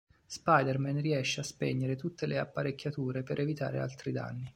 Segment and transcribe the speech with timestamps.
[0.25, 4.49] Spider-Man riesce a spegnere tutte le apparecchiature per evitare altri danni.